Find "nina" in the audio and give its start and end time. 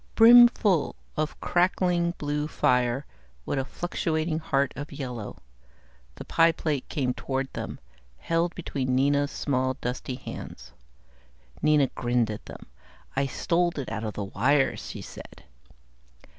11.61-11.85